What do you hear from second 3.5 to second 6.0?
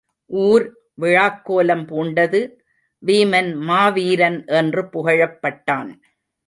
மாவீரன் என்று புகழப்பட்டான்.